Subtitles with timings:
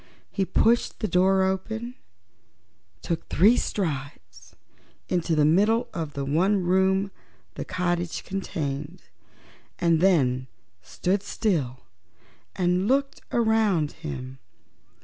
[0.31, 1.93] He pushed the door open,
[3.03, 4.55] took three strides
[5.09, 7.11] into the middle of the one room
[7.53, 9.03] the cottage contained,
[9.77, 10.47] and then
[10.81, 11.81] stood still
[12.55, 14.39] and looked around him.